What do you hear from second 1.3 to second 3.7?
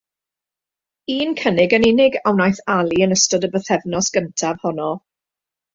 cynnig yn unig a wnaeth Ali yn ystod y